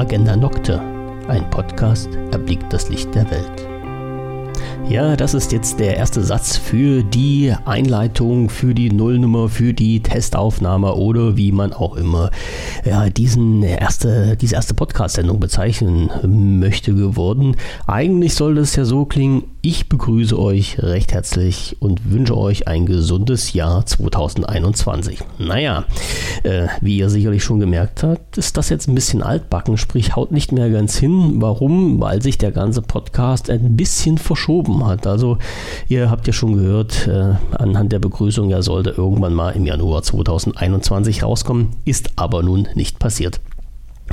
Agenda 0.00 0.34
Nocte, 0.34 0.80
ein 1.28 1.50
Podcast 1.50 2.08
erblickt 2.32 2.72
das 2.72 2.88
Licht 2.88 3.14
der 3.14 3.30
Welt. 3.30 3.68
Ja, 4.88 5.14
das 5.14 5.34
ist 5.34 5.52
jetzt 5.52 5.78
der 5.78 5.98
erste 5.98 6.22
Satz 6.22 6.56
für 6.56 7.04
die 7.04 7.54
Einleitung, 7.66 8.48
für 8.48 8.74
die 8.74 8.90
Nullnummer, 8.90 9.50
für 9.50 9.74
die 9.74 10.00
Testaufnahme 10.02 10.94
oder 10.94 11.36
wie 11.36 11.52
man 11.52 11.74
auch 11.74 11.96
immer 11.96 12.30
ja, 12.84 13.10
diesen 13.10 13.62
erste, 13.62 14.38
diese 14.38 14.54
erste 14.54 14.72
Podcast-Sendung 14.72 15.38
bezeichnen 15.38 16.10
möchte 16.58 16.94
geworden. 16.94 17.56
Eigentlich 17.86 18.34
soll 18.34 18.54
das 18.54 18.74
ja 18.76 18.86
so 18.86 19.04
klingen, 19.04 19.44
ich 19.62 19.88
begrüße 19.88 20.38
euch 20.38 20.78
recht 20.82 21.12
herzlich 21.12 21.76
und 21.80 22.10
wünsche 22.10 22.36
euch 22.36 22.66
ein 22.66 22.86
gesundes 22.86 23.52
Jahr 23.52 23.84
2021. 23.84 25.18
Naja, 25.38 25.84
äh, 26.44 26.68
wie 26.80 26.96
ihr 26.96 27.10
sicherlich 27.10 27.44
schon 27.44 27.60
gemerkt 27.60 28.02
habt, 28.02 28.38
ist 28.38 28.56
das 28.56 28.70
jetzt 28.70 28.88
ein 28.88 28.94
bisschen 28.94 29.22
altbacken, 29.22 29.76
sprich 29.76 30.16
haut 30.16 30.32
nicht 30.32 30.52
mehr 30.52 30.70
ganz 30.70 30.96
hin. 30.96 31.42
Warum? 31.42 32.00
Weil 32.00 32.22
sich 32.22 32.38
der 32.38 32.52
ganze 32.52 32.80
Podcast 32.80 33.50
ein 33.50 33.76
bisschen 33.76 34.16
verschoben 34.16 34.86
hat. 34.86 35.06
Also 35.06 35.36
ihr 35.88 36.10
habt 36.10 36.26
ja 36.26 36.32
schon 36.32 36.54
gehört, 36.54 37.06
äh, 37.06 37.34
anhand 37.52 37.92
der 37.92 37.98
Begrüßung, 37.98 38.50
er 38.50 38.62
sollte 38.62 38.90
irgendwann 38.90 39.34
mal 39.34 39.50
im 39.50 39.66
Januar 39.66 40.02
2021 40.02 41.22
rauskommen, 41.22 41.76
ist 41.84 42.12
aber 42.16 42.42
nun 42.42 42.68
nicht 42.74 42.98
passiert. 42.98 43.40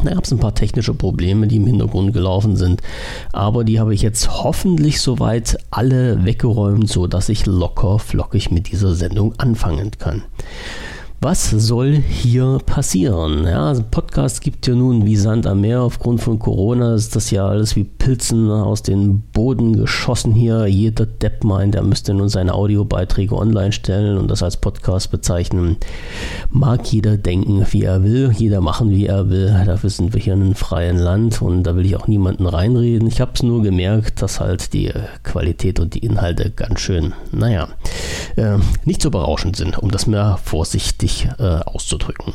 Da 0.03 0.13
gab 0.13 0.25
es 0.25 0.31
ein 0.31 0.39
paar 0.39 0.53
technische 0.53 0.93
Probleme, 0.93 1.47
die 1.47 1.57
im 1.57 1.65
Hintergrund 1.65 2.13
gelaufen 2.13 2.55
sind, 2.55 2.81
aber 3.33 3.63
die 3.63 3.79
habe 3.79 3.93
ich 3.93 4.01
jetzt 4.03 4.43
hoffentlich 4.43 5.01
soweit 5.01 5.57
alle 5.71 6.23
weggeräumt, 6.23 6.87
sodass 6.87 7.29
ich 7.29 7.45
locker 7.45 7.97
flockig 7.97 8.51
mit 8.51 8.71
dieser 8.71 8.93
Sendung 8.93 9.33
anfangen 9.39 9.91
kann. 9.97 10.23
Was 11.19 11.49
soll 11.49 11.95
hier 11.95 12.59
passieren? 12.63 13.45
Ja, 13.45 13.69
also 13.69 13.83
Podcast 13.89 14.39
gibt 14.39 14.67
ja 14.67 14.75
nun 14.75 15.07
wie 15.07 15.15
Sand 15.15 15.47
am 15.47 15.61
Meer. 15.61 15.81
Aufgrund 15.81 16.21
von 16.21 16.37
Corona 16.37 16.93
ist 16.93 17.15
das 17.15 17.31
ja 17.31 17.47
alles 17.47 17.75
wie 17.75 17.85
Pilzen 17.85 18.51
aus 18.51 18.83
dem 18.83 19.21
Boden 19.33 19.75
geschossen 19.75 20.33
hier. 20.33 20.67
Jeder 20.67 21.07
Depp 21.07 21.43
meint, 21.43 21.73
er 21.73 21.81
müsste 21.81 22.13
nun 22.13 22.29
seine 22.29 22.53
Audiobeiträge 22.53 23.35
online 23.35 23.71
stellen 23.71 24.19
und 24.19 24.29
das 24.29 24.43
als 24.43 24.57
Podcast 24.57 25.09
bezeichnen. 25.09 25.77
Mag 26.51 26.85
jeder 26.93 27.17
denken, 27.17 27.65
wie 27.71 27.81
er 27.81 28.03
will, 28.03 28.31
jeder 28.37 28.61
machen, 28.61 28.91
wie 28.91 29.07
er 29.07 29.27
will. 29.31 29.59
Dafür 29.65 29.89
sind 29.89 30.13
wir 30.13 30.21
hier 30.21 30.33
in 30.33 30.43
einem 30.43 30.55
freien 30.55 30.97
Land 30.99 31.41
und 31.41 31.63
da 31.63 31.75
will 31.75 31.87
ich 31.87 31.95
auch 31.95 32.07
niemanden 32.07 32.45
reinreden. 32.45 33.07
Ich 33.07 33.21
habe 33.21 33.31
es 33.33 33.41
nur 33.41 33.63
gemerkt, 33.63 34.21
dass 34.21 34.39
halt 34.39 34.71
die 34.71 34.91
Qualität 35.23 35.79
und 35.79 35.95
die 35.95 36.05
Inhalte 36.05 36.51
ganz 36.51 36.79
schön, 36.79 37.13
naja, 37.31 37.69
äh, 38.35 38.59
nicht 38.85 39.01
so 39.01 39.09
berauschend 39.09 39.55
sind, 39.55 39.79
um 39.79 39.89
das 39.89 40.05
mehr 40.05 40.37
vorsichtig 40.43 41.06
vorsichtig 41.07 41.29
äh, 41.39 41.59
auszudrücken. 41.65 42.33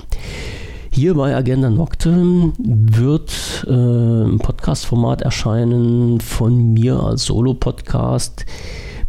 Hier 0.90 1.14
bei 1.14 1.34
Agenda 1.34 1.70
Nocte 1.70 2.52
wird 2.58 3.64
äh, 3.66 3.70
ein 3.70 4.38
Podcast-Format 4.38 5.22
erscheinen 5.22 6.20
von 6.20 6.74
mir 6.74 7.00
als 7.00 7.24
Solo-Podcast 7.24 8.44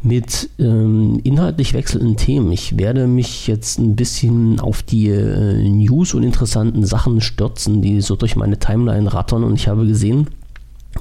mit 0.01 0.49
ähm, 0.59 1.19
inhaltlich 1.23 1.73
wechselnden 1.73 2.15
Themen. 2.15 2.51
Ich 2.51 2.77
werde 2.77 3.07
mich 3.07 3.47
jetzt 3.47 3.79
ein 3.79 3.95
bisschen 3.95 4.59
auf 4.59 4.83
die 4.83 5.09
äh, 5.09 5.69
News 5.69 6.13
und 6.13 6.23
interessanten 6.23 6.85
Sachen 6.85 7.21
stürzen, 7.21 7.81
die 7.81 8.01
so 8.01 8.15
durch 8.15 8.35
meine 8.35 8.59
Timeline 8.59 9.13
rattern 9.13 9.43
und 9.43 9.55
ich 9.55 9.67
habe 9.67 9.85
gesehen, 9.85 10.27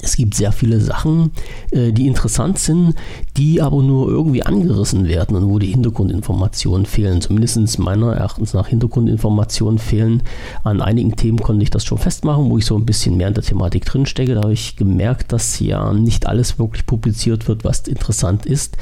es 0.01 0.17
gibt 0.17 0.35
sehr 0.35 0.53
viele 0.53 0.81
Sachen, 0.81 1.33
äh, 1.71 1.93
die 1.93 2.07
interessant 2.07 2.59
sind, 2.59 2.95
die 3.37 3.61
aber 3.61 3.83
nur 3.83 4.09
irgendwie 4.09 4.43
angerissen 4.43 5.07
werden 5.07 5.37
und 5.37 5.49
wo 5.49 5.59
die 5.59 5.67
Hintergrundinformationen 5.67 6.87
fehlen. 6.87 7.21
Zumindest 7.21 7.79
meiner 7.79 8.13
Erachtens 8.15 8.55
nach 8.55 8.69
Hintergrundinformationen 8.69 9.79
fehlen. 9.79 10.23
An 10.65 10.81
einigen 10.81 11.17
Themen 11.17 11.39
konnte 11.39 11.63
ich 11.63 11.71
das 11.71 11.85
schon 11.85 11.99
festmachen, 11.99 12.49
wo 12.51 12.59
ich 12.59 12.65
so 12.65 12.77
ein 12.77 12.87
bisschen 12.87 13.17
mehr 13.17 13.29
in 13.29 13.35
der 13.35 13.43
Thematik 13.43 13.85
drinstecke. 13.85 14.35
Da 14.35 14.43
habe 14.43 14.53
ich 14.53 14.77
gemerkt, 14.77 15.33
dass 15.33 15.61
ja 15.61 15.93
nicht 15.93 16.27
alles 16.27 16.59
wirklich 16.59 16.87
publiziert 16.87 17.49
wird, 17.49 17.65
was 17.65 17.81
interessant 17.87 18.47
ist. 18.47 18.77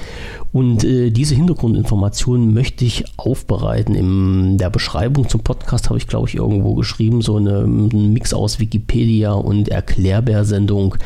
Und 0.53 0.85
äh, 0.85 1.11
diese 1.11 1.35
Hintergrundinformationen 1.35 2.53
möchte 2.53 2.85
ich 2.85 3.05
aufbereiten. 3.17 3.95
In 3.95 4.59
der 4.59 4.71
Beschreibung 4.71 5.29
zum 5.29 5.41
Podcast 5.43 5.89
habe 5.89 5.99
ich, 5.99 6.07
glaube 6.07 6.29
ich, 6.29 6.35
irgendwo 6.35 6.75
geschrieben, 6.75 7.23
so 7.23 7.37
eine, 7.37 7.61
ein 7.61 8.13
Mix 8.13 8.33
aus 8.35 8.59
Wikipedia 8.59 9.33
und 9.33 9.69
Erklärbär-Sendung. 9.69 10.97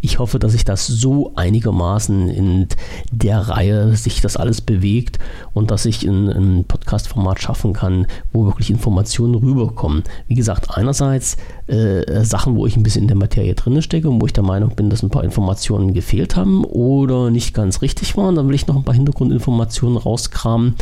Ich 0.00 0.18
hoffe, 0.18 0.38
dass 0.38 0.54
ich 0.54 0.64
das 0.64 0.86
so 0.86 1.32
einigermaßen 1.34 2.28
in 2.28 2.68
der 3.10 3.40
Reihe 3.40 3.96
sich 3.96 4.20
das 4.20 4.36
alles 4.36 4.60
bewegt 4.60 5.18
und 5.52 5.70
dass 5.70 5.86
ich 5.86 6.04
ein, 6.04 6.28
ein 6.28 6.64
Podcast-Format 6.64 7.40
schaffen 7.40 7.72
kann, 7.72 8.06
wo 8.32 8.44
wirklich 8.46 8.70
Informationen 8.70 9.34
rüberkommen. 9.34 10.04
Wie 10.28 10.34
gesagt, 10.34 10.76
einerseits 10.76 11.36
äh, 11.66 12.24
Sachen, 12.24 12.56
wo 12.56 12.66
ich 12.66 12.76
ein 12.76 12.82
bisschen 12.82 13.02
in 13.02 13.08
der 13.08 13.16
Materie 13.16 13.54
drin 13.54 13.80
stecke 13.80 14.08
und 14.08 14.20
wo 14.20 14.26
ich 14.26 14.32
der 14.32 14.44
Meinung 14.44 14.74
bin, 14.74 14.90
dass 14.90 15.02
ein 15.02 15.10
paar 15.10 15.24
Informationen 15.24 15.94
gefehlt 15.94 16.36
haben 16.36 16.64
oder 16.64 17.30
nicht 17.30 17.54
ganz 17.54 17.80
richtig 17.82 18.16
waren. 18.16 18.34
Dann 18.34 18.48
will 18.48 18.54
ich 18.54 18.66
noch 18.66 18.76
ein 18.76 18.84
paar 18.84 18.94
Hintergrundinformationen 18.94 19.98
rauskramen, 19.98 20.74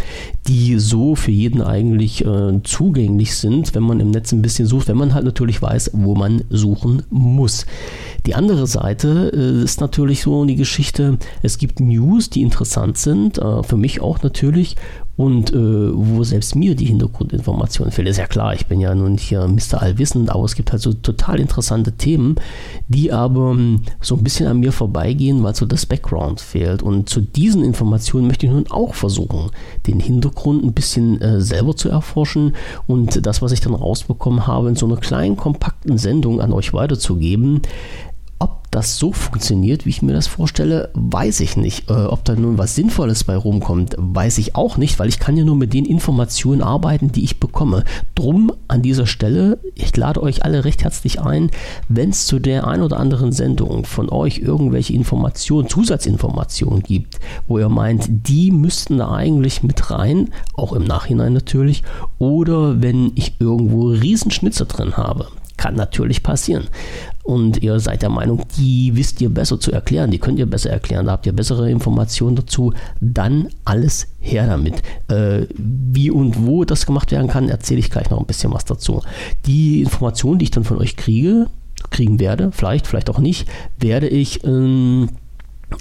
die 0.48 0.78
so 0.78 1.14
für 1.14 1.30
jeden 1.30 1.62
eigentlich 1.62 2.24
äh, 2.24 2.60
zugänglich 2.64 3.36
sind, 3.36 3.74
wenn 3.74 3.82
man 3.82 4.00
im 4.00 4.10
Netz 4.10 4.32
ein 4.32 4.42
bisschen 4.42 4.66
sucht, 4.66 4.88
wenn 4.88 4.96
man 4.96 5.14
halt 5.14 5.24
natürlich 5.24 5.62
weiß, 5.62 5.92
wo 5.94 6.14
man 6.14 6.42
suchen 6.50 7.02
muss. 7.10 7.66
Die 8.26 8.36
andere 8.36 8.66
Seite 8.68 9.32
äh, 9.34 9.64
ist 9.64 9.80
natürlich 9.80 10.22
so 10.22 10.44
die 10.44 10.54
Geschichte, 10.54 11.18
es 11.42 11.58
gibt 11.58 11.80
News, 11.80 12.30
die 12.30 12.42
interessant 12.42 12.96
sind, 12.96 13.38
äh, 13.38 13.62
für 13.64 13.76
mich 13.76 14.00
auch 14.00 14.22
natürlich, 14.22 14.76
und 15.14 15.52
äh, 15.52 15.56
wo 15.56 16.24
selbst 16.24 16.54
mir 16.54 16.74
die 16.74 16.86
Hintergrundinformationen 16.86 17.92
fehlen. 17.92 18.08
Ist 18.08 18.16
ja 18.16 18.26
klar, 18.26 18.54
ich 18.54 18.66
bin 18.66 18.80
ja 18.80 18.94
nun 18.94 19.18
hier 19.18 19.46
Mr. 19.46 19.82
Allwissend, 19.82 20.30
aber 20.30 20.44
es 20.44 20.54
gibt 20.54 20.72
halt 20.72 20.80
so 20.80 20.94
total 20.94 21.38
interessante 21.38 21.92
Themen, 21.92 22.36
die 22.88 23.12
aber 23.12 23.50
ähm, 23.50 23.82
so 24.00 24.16
ein 24.16 24.24
bisschen 24.24 24.46
an 24.46 24.60
mir 24.60 24.72
vorbeigehen, 24.72 25.42
weil 25.42 25.54
so 25.54 25.66
das 25.66 25.84
Background 25.84 26.40
fehlt. 26.40 26.82
Und 26.82 27.10
zu 27.10 27.20
diesen 27.20 27.62
Informationen 27.62 28.26
möchte 28.26 28.46
ich 28.46 28.52
nun 28.52 28.70
auch 28.70 28.94
versuchen, 28.94 29.50
den 29.86 30.00
Hintergrund 30.00 30.64
ein 30.64 30.72
bisschen 30.72 31.20
selber 31.40 31.76
zu 31.76 31.88
erforschen 31.88 32.54
und 32.86 33.26
das, 33.26 33.42
was 33.42 33.52
ich 33.52 33.60
dann 33.60 33.74
rausbekommen 33.74 34.46
habe, 34.46 34.68
in 34.68 34.76
so 34.76 34.86
einer 34.86 34.96
kleinen, 34.96 35.36
kompakten 35.36 35.98
Sendung 35.98 36.40
an 36.40 36.52
euch 36.52 36.72
weiterzugeben 36.72 37.60
das 38.72 38.96
so 38.96 39.12
funktioniert, 39.12 39.84
wie 39.84 39.90
ich 39.90 40.02
mir 40.02 40.14
das 40.14 40.26
vorstelle, 40.26 40.90
weiß 40.94 41.40
ich 41.40 41.56
nicht. 41.56 41.90
Äh, 41.90 41.92
ob 41.92 42.24
da 42.24 42.34
nun 42.34 42.56
was 42.56 42.74
Sinnvolles 42.74 43.22
bei 43.24 43.36
rumkommt, 43.36 43.94
weiß 43.98 44.38
ich 44.38 44.56
auch 44.56 44.78
nicht, 44.78 44.98
weil 44.98 45.10
ich 45.10 45.18
kann 45.18 45.36
ja 45.36 45.44
nur 45.44 45.56
mit 45.56 45.74
den 45.74 45.84
Informationen 45.84 46.62
arbeiten, 46.62 47.12
die 47.12 47.22
ich 47.22 47.38
bekomme. 47.38 47.84
Drum 48.14 48.50
an 48.68 48.80
dieser 48.80 49.06
Stelle, 49.06 49.58
ich 49.74 49.94
lade 49.94 50.22
euch 50.22 50.44
alle 50.44 50.64
recht 50.64 50.82
herzlich 50.82 51.20
ein, 51.20 51.50
wenn 51.88 52.10
es 52.10 52.26
zu 52.26 52.38
der 52.38 52.66
ein 52.66 52.80
oder 52.80 52.98
anderen 52.98 53.32
Sendung 53.32 53.84
von 53.84 54.08
euch 54.08 54.38
irgendwelche 54.38 54.94
Informationen, 54.94 55.68
Zusatzinformationen 55.68 56.82
gibt, 56.82 57.20
wo 57.46 57.58
ihr 57.58 57.68
meint, 57.68 58.06
die 58.08 58.50
müssten 58.50 58.96
da 58.98 59.12
eigentlich 59.12 59.62
mit 59.62 59.90
rein, 59.90 60.30
auch 60.54 60.72
im 60.72 60.84
Nachhinein 60.84 61.34
natürlich, 61.34 61.82
oder 62.18 62.80
wenn 62.80 63.12
ich 63.16 63.34
irgendwo 63.38 63.88
Riesenschnitzer 63.88 64.64
drin 64.64 64.96
habe, 64.96 65.28
kann 65.62 65.76
natürlich 65.76 66.24
passieren. 66.24 66.64
Und 67.22 67.62
ihr 67.62 67.78
seid 67.78 68.02
der 68.02 68.08
Meinung, 68.08 68.42
die 68.58 68.96
wisst 68.96 69.20
ihr 69.20 69.30
besser 69.30 69.60
zu 69.60 69.70
erklären, 69.70 70.10
die 70.10 70.18
könnt 70.18 70.40
ihr 70.40 70.46
besser 70.46 70.70
erklären, 70.70 71.06
da 71.06 71.12
habt 71.12 71.24
ihr 71.24 71.32
bessere 71.32 71.70
Informationen 71.70 72.34
dazu, 72.34 72.74
dann 73.00 73.48
alles 73.64 74.08
her 74.18 74.48
damit. 74.48 74.82
Äh, 75.06 75.46
wie 75.56 76.10
und 76.10 76.44
wo 76.44 76.64
das 76.64 76.84
gemacht 76.84 77.12
werden 77.12 77.28
kann, 77.28 77.48
erzähle 77.48 77.78
ich 77.78 77.90
gleich 77.92 78.10
noch 78.10 78.18
ein 78.18 78.26
bisschen 78.26 78.52
was 78.52 78.64
dazu. 78.64 79.02
Die 79.46 79.82
Informationen, 79.82 80.40
die 80.40 80.46
ich 80.46 80.50
dann 80.50 80.64
von 80.64 80.78
euch 80.78 80.96
kriege, 80.96 81.46
kriegen 81.90 82.18
werde, 82.18 82.50
vielleicht, 82.50 82.88
vielleicht 82.88 83.08
auch 83.08 83.20
nicht, 83.20 83.46
werde 83.78 84.08
ich 84.08 84.42
ähm, 84.42 85.10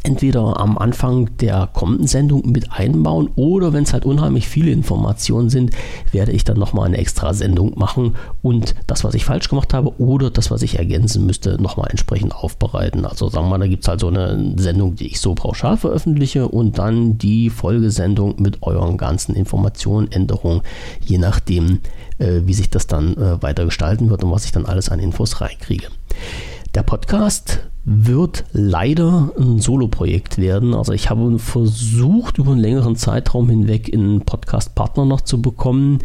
entweder 0.03 0.59
am 0.59 0.77
Anfang 0.77 1.29
der 1.37 1.69
kommenden 1.73 2.07
Sendung 2.07 2.49
mit 2.49 2.71
einbauen 2.71 3.29
oder 3.35 3.73
wenn 3.73 3.83
es 3.83 3.93
halt 3.93 4.05
unheimlich 4.05 4.47
viele 4.47 4.71
Informationen 4.71 5.49
sind, 5.49 5.71
werde 6.11 6.31
ich 6.31 6.43
dann 6.43 6.57
nochmal 6.57 6.87
eine 6.87 6.97
extra 6.97 7.33
Sendung 7.33 7.77
machen 7.77 8.15
und 8.41 8.75
das, 8.87 9.03
was 9.03 9.13
ich 9.15 9.25
falsch 9.25 9.49
gemacht 9.49 9.73
habe 9.73 9.99
oder 9.99 10.29
das, 10.29 10.51
was 10.51 10.61
ich 10.61 10.79
ergänzen 10.79 11.25
müsste, 11.25 11.61
nochmal 11.61 11.89
entsprechend 11.89 12.35
aufbereiten. 12.35 13.05
Also 13.05 13.29
sagen 13.29 13.45
wir 13.45 13.51
mal, 13.51 13.59
da 13.59 13.67
gibt 13.67 13.83
es 13.83 13.87
halt 13.87 13.99
so 13.99 14.07
eine 14.07 14.53
Sendung, 14.57 14.95
die 14.95 15.07
ich 15.07 15.19
so 15.19 15.35
pauschal 15.35 15.77
veröffentliche 15.77 16.47
und 16.47 16.77
dann 16.77 17.17
die 17.17 17.49
Folgesendung 17.49 18.35
mit 18.39 18.63
euren 18.63 18.97
ganzen 18.97 19.35
Informationen, 19.35 20.11
Änderungen, 20.11 20.61
je 21.05 21.17
nachdem, 21.17 21.79
äh, 22.17 22.41
wie 22.45 22.53
sich 22.53 22.69
das 22.69 22.87
dann 22.87 23.17
äh, 23.17 23.41
weiter 23.41 23.65
gestalten 23.65 24.09
wird 24.09 24.23
und 24.23 24.31
was 24.31 24.45
ich 24.45 24.51
dann 24.51 24.65
alles 24.65 24.89
an 24.89 24.99
Infos 24.99 25.41
reinkriege. 25.41 25.87
Der 26.73 26.83
Podcast 26.83 27.59
wird 27.83 28.45
leider 28.53 29.33
ein 29.37 29.59
Solo-Projekt 29.59 30.37
werden. 30.37 30.73
Also 30.73 30.93
ich 30.93 31.09
habe 31.09 31.37
versucht, 31.37 32.37
über 32.37 32.53
einen 32.53 32.61
längeren 32.61 32.95
Zeitraum 32.95 33.49
hinweg 33.49 33.93
einen 33.93 34.21
Podcast-Partner 34.21 35.03
noch 35.03 35.19
zu 35.19 35.41
bekommen. 35.41 35.99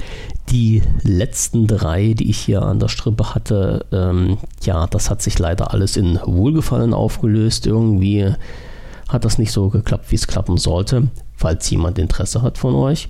Die 0.49 0.83
letzten 1.05 1.69
drei, 1.69 2.15
die 2.15 2.31
ich 2.31 2.39
hier 2.39 2.63
an 2.63 2.81
der 2.81 2.89
Strippe 2.89 3.33
hatte, 3.33 3.87
ähm, 3.93 4.39
ja, 4.65 4.89
das 4.89 5.09
hat 5.09 5.23
sich 5.23 5.39
leider 5.39 5.73
alles 5.73 5.97
in 5.97 6.19
Wohlgefallen 6.25 6.95
aufgelöst. 6.95 7.69
Irgendwie 7.69 8.33
hat 9.09 9.25
das 9.25 9.39
nicht 9.39 9.53
so 9.53 9.69
geklappt, 9.69 10.11
wie 10.11 10.17
es 10.17 10.27
klappen 10.27 10.57
sollte. 10.57 11.07
Falls 11.37 11.71
jemand 11.71 11.97
Interesse 12.01 12.43
hat 12.43 12.59
von 12.59 12.75
euch, 12.75 13.09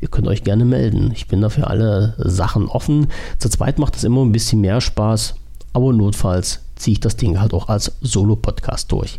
ihr 0.00 0.08
könnt 0.08 0.26
euch 0.26 0.42
gerne 0.42 0.64
melden. 0.64 1.12
Ich 1.14 1.28
bin 1.28 1.40
dafür 1.40 1.70
alle 1.70 2.16
Sachen 2.18 2.66
offen. 2.66 3.06
Zu 3.38 3.48
zweit 3.48 3.78
macht 3.78 3.94
es 3.94 4.02
immer 4.02 4.22
ein 4.24 4.32
bisschen 4.32 4.60
mehr 4.60 4.80
Spaß, 4.80 5.36
aber 5.72 5.92
notfalls 5.92 6.65
ziehe 6.76 6.92
ich 6.92 7.00
das 7.00 7.16
Ding 7.16 7.40
halt 7.40 7.52
auch 7.52 7.68
als 7.68 7.92
Solo-Podcast 8.00 8.92
durch. 8.92 9.18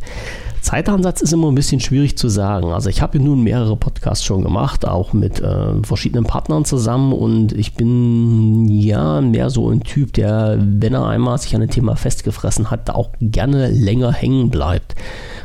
Zeitansatz 0.62 1.22
ist 1.22 1.34
immer 1.34 1.50
ein 1.50 1.56
bisschen 1.56 1.80
schwierig 1.80 2.18
zu 2.18 2.30
sagen. 2.30 2.72
Also 2.72 2.90
ich 2.90 3.02
habe 3.02 3.20
nun 3.20 3.44
mehrere 3.44 3.76
Podcasts 3.78 4.26
schon 4.26 4.44
gemacht, 4.44 4.88
auch 4.88 5.14
mit 5.14 5.40
äh, 5.40 5.82
verschiedenen 5.84 6.26
Partnern 6.26 6.66
zusammen 6.66 7.14
und 7.14 7.54
ich 7.54 7.76
bin 7.76 8.68
ja 8.68 9.22
mehr 9.22 9.50
so 9.50 9.70
ein 9.70 9.82
Typ, 9.82 10.14
der, 10.14 10.58
wenn 10.60 10.94
er 10.94 11.08
einmal 11.08 11.38
sich 11.38 11.56
an 11.56 11.62
ein 11.62 11.70
Thema 11.70 11.96
festgefressen 11.96 12.70
hat, 12.70 12.90
auch 12.90 13.12
gerne 13.22 13.70
länger 13.70 14.12
hängen 14.12 14.50
bleibt. 14.50 14.96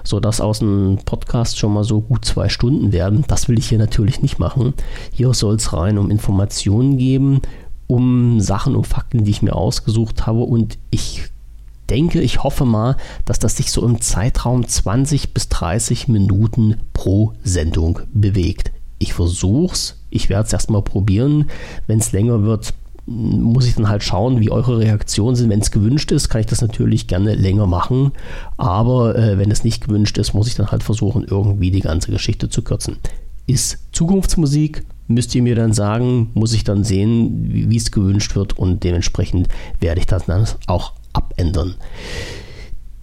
Sodass 0.04 0.40
aus 0.40 0.60
einem 0.60 0.98
Podcast 1.04 1.58
schon 1.58 1.74
mal 1.74 1.84
so 1.84 2.00
gut 2.00 2.24
zwei 2.24 2.48
Stunden 2.48 2.92
werden. 2.92 3.24
Das 3.28 3.48
will 3.48 3.58
ich 3.58 3.68
hier 3.68 3.78
natürlich 3.78 4.22
nicht 4.22 4.40
machen. 4.40 4.74
Hier 5.12 5.32
soll 5.34 5.54
es 5.54 5.72
rein 5.72 5.98
um 5.98 6.10
Informationen 6.10 6.98
geben, 6.98 7.42
um 7.86 8.40
Sachen, 8.40 8.74
um 8.74 8.82
Fakten, 8.82 9.24
die 9.24 9.30
ich 9.30 9.42
mir 9.42 9.54
ausgesucht 9.54 10.26
habe 10.26 10.40
und 10.40 10.78
ich 10.90 11.31
denke, 11.90 12.20
ich 12.20 12.42
hoffe 12.42 12.64
mal, 12.64 12.96
dass 13.24 13.38
das 13.38 13.56
sich 13.56 13.70
so 13.70 13.84
im 13.86 14.00
Zeitraum 14.00 14.66
20 14.66 15.34
bis 15.34 15.48
30 15.48 16.08
Minuten 16.08 16.78
pro 16.92 17.32
Sendung 17.42 18.00
bewegt. 18.12 18.72
Ich 18.98 19.14
versuche 19.14 19.74
es, 19.74 19.96
ich 20.10 20.28
werde 20.28 20.46
es 20.46 20.52
erstmal 20.52 20.82
probieren. 20.82 21.50
Wenn 21.86 21.98
es 21.98 22.12
länger 22.12 22.42
wird, 22.42 22.74
muss 23.06 23.66
ich 23.66 23.74
dann 23.74 23.88
halt 23.88 24.04
schauen, 24.04 24.40
wie 24.40 24.50
eure 24.50 24.78
Reaktionen 24.78 25.34
sind. 25.34 25.50
Wenn 25.50 25.60
es 25.60 25.72
gewünscht 25.72 26.12
ist, 26.12 26.28
kann 26.28 26.40
ich 26.40 26.46
das 26.46 26.62
natürlich 26.62 27.08
gerne 27.08 27.34
länger 27.34 27.66
machen. 27.66 28.12
Aber 28.56 29.16
äh, 29.16 29.38
wenn 29.38 29.50
es 29.50 29.64
nicht 29.64 29.84
gewünscht 29.84 30.18
ist, 30.18 30.34
muss 30.34 30.46
ich 30.46 30.54
dann 30.54 30.70
halt 30.70 30.82
versuchen, 30.82 31.24
irgendwie 31.24 31.70
die 31.70 31.80
ganze 31.80 32.12
Geschichte 32.12 32.48
zu 32.48 32.62
kürzen. 32.62 32.98
Ist 33.46 33.78
Zukunftsmusik, 33.90 34.84
müsst 35.08 35.34
ihr 35.34 35.42
mir 35.42 35.56
dann 35.56 35.72
sagen, 35.72 36.30
muss 36.34 36.54
ich 36.54 36.62
dann 36.62 36.84
sehen, 36.84 37.50
wie 37.52 37.76
es 37.76 37.90
gewünscht 37.90 38.36
wird 38.36 38.56
und 38.56 38.84
dementsprechend 38.84 39.48
werde 39.80 40.00
ich 40.00 40.06
das 40.06 40.26
dann 40.26 40.46
auch 40.68 40.92
abändern. 41.32 41.74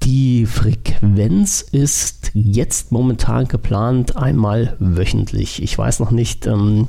Die 0.04 0.46
Frequenz 0.46 1.62
ist 1.62 2.32
jetzt 2.34 2.92
momentan 2.92 3.48
geplant 3.48 4.16
einmal 4.16 4.76
wöchentlich. 4.80 5.62
Ich 5.62 5.78
weiß 5.78 6.00
noch 6.00 6.12
nicht, 6.12 6.48
ähm, 6.48 6.88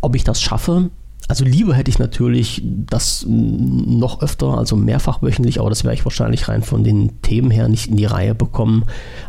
ob 0.00 0.14
ich 0.14 0.24
das 0.24 0.40
schaffe. 0.42 0.90
Also 1.26 1.44
lieber 1.44 1.74
hätte 1.74 1.90
ich 1.90 1.98
natürlich 1.98 2.62
das 2.64 3.24
noch 3.28 4.22
öfter, 4.22 4.56
also 4.56 4.76
mehrfach 4.76 5.20
wöchentlich, 5.20 5.60
aber 5.60 5.68
das 5.68 5.84
werde 5.84 5.94
ich 5.94 6.04
wahrscheinlich 6.04 6.48
rein 6.48 6.62
von 6.62 6.84
den 6.84 7.20
Themen 7.22 7.50
her 7.50 7.68
nicht 7.68 7.88
in 7.88 7.96
die 7.96 8.06
Reihe 8.06 8.34
bekommen. 8.34 8.84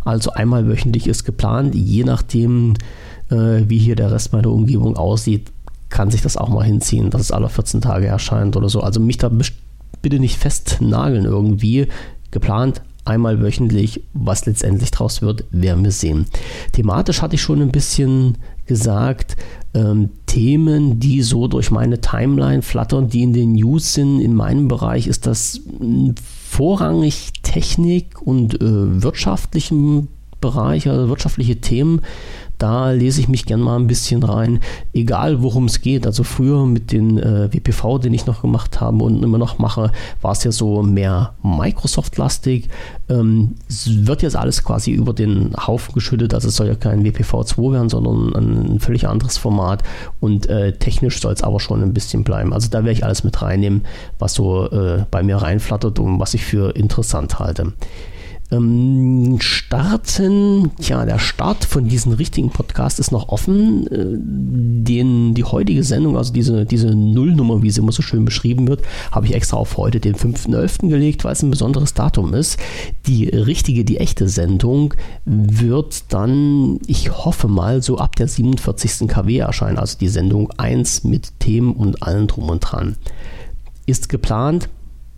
Also 0.05 0.31
einmal 0.31 0.67
wöchentlich 0.67 1.07
ist 1.07 1.25
geplant, 1.25 1.75
je 1.75 2.03
nachdem, 2.03 2.75
äh, 3.29 3.63
wie 3.67 3.79
hier 3.79 3.95
der 3.95 4.11
Rest 4.11 4.31
meiner 4.31 4.51
Umgebung 4.51 4.97
aussieht, 4.97 5.51
kann 5.89 6.11
sich 6.11 6.21
das 6.21 6.37
auch 6.37 6.49
mal 6.49 6.63
hinziehen, 6.63 7.09
dass 7.09 7.21
es 7.21 7.31
alle 7.31 7.49
14 7.49 7.81
Tage 7.81 8.07
erscheint 8.07 8.55
oder 8.55 8.69
so. 8.69 8.81
Also 8.81 8.99
mich 8.99 9.17
da 9.17 9.29
bitte 10.01 10.19
nicht 10.19 10.37
festnageln 10.37 11.25
irgendwie. 11.25 11.87
Geplant 12.31 12.81
einmal 13.05 13.41
wöchentlich, 13.41 14.03
was 14.13 14.45
letztendlich 14.45 14.91
draus 14.91 15.21
wird, 15.21 15.45
werden 15.51 15.83
wir 15.83 15.91
sehen. 15.91 16.27
Thematisch 16.73 17.21
hatte 17.21 17.35
ich 17.35 17.41
schon 17.41 17.61
ein 17.61 17.71
bisschen 17.71 18.37
gesagt, 18.67 19.35
ähm, 19.73 20.09
Themen, 20.27 20.99
die 20.99 21.23
so 21.23 21.47
durch 21.47 21.71
meine 21.71 22.01
Timeline 22.01 22.61
flattern, 22.61 23.09
die 23.09 23.23
in 23.23 23.33
den 23.33 23.53
News 23.53 23.93
sind. 23.95 24.19
In 24.19 24.35
meinem 24.35 24.67
Bereich 24.67 25.07
ist 25.07 25.25
das 25.25 25.61
hm, 25.79 26.15
vorrangig 26.49 27.33
Technik 27.41 28.21
und 28.21 28.61
äh, 28.61 29.01
wirtschaftlichen 29.01 30.07
Bereich, 30.39 30.87
also 30.89 31.09
wirtschaftliche 31.09 31.57
Themen. 31.57 32.01
Da 32.59 32.91
lese 32.91 33.21
ich 33.21 33.29
mich 33.29 33.45
gern 33.45 33.61
mal 33.61 33.77
ein 33.77 33.87
bisschen 33.87 34.21
rein, 34.21 34.59
egal 34.93 35.41
worum 35.41 35.65
es 35.65 35.79
geht. 35.79 36.05
Also 36.05 36.25
früher 36.25 36.65
mit 36.65 36.91
den 36.91 37.17
äh, 37.17 37.47
WPV, 37.53 37.99
den 37.99 38.13
ich 38.13 38.25
noch 38.25 38.41
gemacht 38.41 38.81
habe 38.81 39.01
und 39.05 39.23
immer 39.23 39.37
noch 39.37 39.59
mache, 39.59 39.93
war 40.21 40.33
es 40.33 40.43
ja 40.43 40.51
so 40.51 40.83
mehr 40.83 41.35
Microsoft-lastig. 41.41 42.67
Ähm, 43.07 43.55
wird 43.87 44.23
jetzt 44.23 44.35
alles 44.35 44.65
quasi 44.65 44.91
über 44.91 45.13
den 45.13 45.55
Haufen 45.55 45.93
geschüttet. 45.93 46.33
Also 46.33 46.49
es 46.49 46.57
soll 46.57 46.67
ja 46.67 46.75
kein 46.75 47.05
WPV 47.05 47.45
2 47.45 47.71
werden, 47.71 47.87
sondern 47.87 48.35
ein 48.35 48.79
völlig 48.81 49.07
anderes 49.07 49.37
Format. 49.37 49.83
Und 50.19 50.49
äh, 50.49 50.73
technisch 50.73 51.21
soll 51.21 51.31
es 51.31 51.43
aber 51.43 51.61
schon 51.61 51.81
ein 51.81 51.93
bisschen 51.93 52.25
bleiben. 52.25 52.51
Also 52.51 52.69
da 52.69 52.79
werde 52.79 52.91
ich 52.91 53.05
alles 53.05 53.23
mit 53.23 53.41
reinnehmen, 53.41 53.85
was 54.19 54.33
so 54.33 54.69
äh, 54.69 55.05
bei 55.09 55.23
mir 55.23 55.37
reinflattert 55.37 55.97
und 55.97 56.19
was 56.19 56.33
ich 56.33 56.43
für 56.43 56.75
interessant 56.75 57.39
halte. 57.39 57.71
Ähm, 58.51 59.37
starten, 59.41 60.71
tja, 60.81 61.05
der 61.05 61.19
Start 61.19 61.65
von 61.65 61.87
diesem 61.87 62.13
richtigen 62.13 62.49
Podcast 62.49 62.99
ist 62.99 63.11
noch 63.11 63.29
offen. 63.29 63.85
Äh, 63.87 64.17
den, 64.83 65.35
die 65.35 65.43
heutige 65.43 65.83
Sendung, 65.83 66.17
also 66.17 66.33
diese, 66.33 66.65
diese 66.65 66.95
Nullnummer, 66.95 67.61
wie 67.61 67.69
sie 67.69 67.81
immer 67.81 67.91
so 67.91 68.01
schön 68.01 68.25
beschrieben 68.25 68.67
wird, 68.67 68.81
habe 69.11 69.27
ich 69.27 69.35
extra 69.35 69.57
auf 69.57 69.77
heute, 69.77 69.99
den 69.99 70.15
5.11. 70.15 70.89
gelegt, 70.89 71.23
weil 71.23 71.33
es 71.33 71.43
ein 71.43 71.51
besonderes 71.51 71.93
Datum 71.93 72.33
ist. 72.33 72.57
Die 73.05 73.25
richtige, 73.25 73.85
die 73.85 73.97
echte 73.97 74.27
Sendung 74.27 74.95
wird 75.25 76.11
dann, 76.11 76.79
ich 76.87 77.11
hoffe 77.11 77.47
mal, 77.47 77.83
so 77.83 77.99
ab 77.99 78.15
der 78.15 78.27
47. 78.27 79.07
KW 79.07 79.37
erscheinen, 79.37 79.77
also 79.77 79.97
die 79.99 80.07
Sendung 80.07 80.51
1 80.57 81.03
mit 81.03 81.39
Themen 81.39 81.73
und 81.73 82.01
allem 82.01 82.25
drum 82.25 82.49
und 82.49 82.61
dran. 82.61 82.95
Ist 83.85 84.09
geplant, 84.09 84.69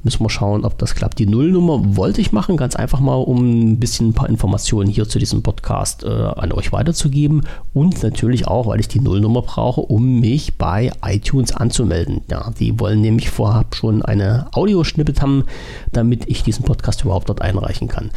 Müssen 0.04 0.24
wir 0.24 0.30
schauen, 0.30 0.66
ob 0.66 0.78
das 0.80 0.96
klappt. 0.96 1.20
Die 1.20 1.28
Nullnummer 1.28 1.96
wollte 1.96 2.22
ich 2.22 2.32
machen, 2.32 2.58
ganz 2.58 2.76
einfach 2.76 3.00
mal, 3.00 3.16
um 3.16 3.74
ein 3.74 3.80
bisschen 3.80 4.10
ein 4.10 4.14
paar 4.14 4.30
Informationen 4.30 4.90
hier 4.90 5.08
zu 5.08 5.20
diesem 5.20 5.44
Podcast 5.44 6.04
äh, 6.04 6.08
an 6.08 6.52
euch 6.52 6.72
weiterzugeben. 6.72 7.44
Und 7.74 8.02
natürlich 8.02 8.48
auch, 8.48 8.68
weil 8.68 8.80
ich 8.80 8.88
die 8.88 9.00
Nullnummer 9.00 9.44
brauche, 9.44 9.82
um 9.82 10.20
mich 10.20 10.58
bei 10.58 10.92
iTunes 11.06 11.54
anzumelden. 11.56 12.22
Ja, 12.32 12.52
die 12.60 12.80
wollen 12.80 13.02
nämlich 13.02 13.30
vorab 13.30 13.76
schon 13.76 14.02
eine 14.02 14.48
Audioschnippet 14.54 15.22
haben, 15.22 15.44
damit 15.92 16.28
ich 16.28 16.44
diesen 16.44 16.66
Podcast 16.66 17.04
überhaupt 17.04 17.30
dort 17.30 17.42
einreichen 17.42 17.88
kann. 17.88 18.08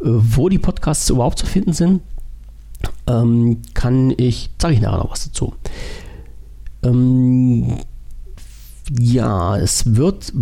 Äh, 0.00 0.06
wo 0.06 0.48
die 0.48 0.58
Podcasts 0.58 1.10
überhaupt 1.10 1.38
zu 1.38 1.46
finden 1.46 1.74
sind, 1.74 2.00
ähm, 3.06 3.62
kann 3.74 4.14
ich, 4.16 4.50
sage 4.60 4.74
ich 4.74 4.80
nachher 4.80 4.98
noch 4.98 5.10
was 5.10 5.26
dazu. 5.26 5.54
Ähm, 6.82 7.78
ja, 8.98 9.56
es 9.56 9.96
wird 9.96 10.32